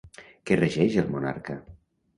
[0.49, 1.61] Què regeix el monarca?